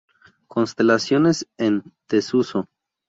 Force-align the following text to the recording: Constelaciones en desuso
Constelaciones 0.47 1.45
en 1.59 1.83
desuso 2.09 2.67